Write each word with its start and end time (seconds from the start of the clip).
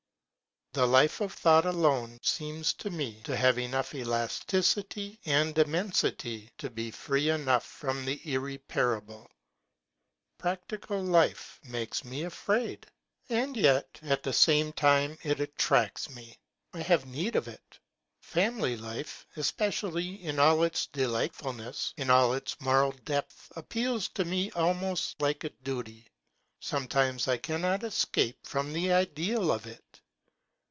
The 0.73 0.87
life 0.87 1.19
of 1.19 1.33
thought 1.33 1.65
alone 1.65 2.17
seems 2.23 2.71
to 2.75 2.89
me 2.89 3.19
to 3.25 3.35
have 3.35 3.57
enough 3.57 3.93
elasticity 3.93 5.19
and 5.25 5.57
immensity, 5.57 6.49
to 6.59 6.69
be 6.69 6.91
free 6.91 7.27
enough 7.27 7.65
from 7.65 8.05
the 8.05 8.21
irreparable; 8.23 9.29
practical 10.37 11.03
life 11.03 11.59
makes 11.61 12.05
me 12.05 12.23
afraid. 12.23 12.87
And 13.27 13.57
yet, 13.57 13.99
at 14.01 14.23
the 14.23 14.31
same 14.31 14.71
time, 14.71 15.17
it 15.23 15.41
attracts 15.41 16.09
me; 16.09 16.37
Ihave 16.73 17.05
need 17.05 17.35
of 17.35 17.49
it. 17.49 17.79
Family 18.21 18.77
life, 18.77 19.25
espe 19.35 19.67
cially, 19.67 20.21
in 20.21 20.39
all 20.39 20.63
its 20.63 20.85
delightfulness, 20.85 21.93
in 21.97 22.09
all 22.09 22.31
its 22.33 22.55
moral 22.61 22.93
depth, 23.03 23.51
appeals 23.57 24.07
to 24.13 24.23
me 24.23 24.51
almost 24.51 25.21
like 25.21 25.43
a 25.43 25.49
duty. 25.49 26.07
Sometimes 26.61 27.27
I 27.27 27.35
cannot 27.35 27.83
escape 27.83 28.47
from 28.47 28.71
the 28.71 28.93
ideal 28.93 29.51
of 29.51 29.67
it. 29.67 29.83